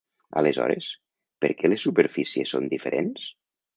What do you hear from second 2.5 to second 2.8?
són